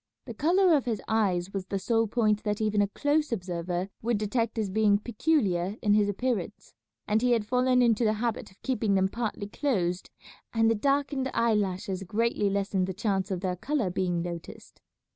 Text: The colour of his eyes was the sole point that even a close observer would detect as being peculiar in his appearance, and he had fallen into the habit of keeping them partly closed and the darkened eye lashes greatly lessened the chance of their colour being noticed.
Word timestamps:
The 0.25 0.33
colour 0.33 0.75
of 0.75 0.85
his 0.85 0.99
eyes 1.07 1.53
was 1.53 1.67
the 1.67 1.77
sole 1.77 2.07
point 2.07 2.41
that 2.41 2.59
even 2.59 2.81
a 2.81 2.87
close 2.87 3.31
observer 3.31 3.89
would 4.01 4.17
detect 4.17 4.57
as 4.57 4.71
being 4.71 4.97
peculiar 4.97 5.77
in 5.83 5.93
his 5.93 6.09
appearance, 6.09 6.73
and 7.07 7.21
he 7.21 7.33
had 7.33 7.45
fallen 7.45 7.83
into 7.83 8.03
the 8.03 8.13
habit 8.13 8.49
of 8.49 8.59
keeping 8.63 8.95
them 8.95 9.09
partly 9.09 9.45
closed 9.45 10.09
and 10.55 10.71
the 10.71 10.73
darkened 10.73 11.29
eye 11.35 11.53
lashes 11.53 12.01
greatly 12.01 12.49
lessened 12.49 12.87
the 12.87 12.95
chance 12.95 13.29
of 13.29 13.41
their 13.41 13.55
colour 13.55 13.91
being 13.91 14.23
noticed. 14.23 14.81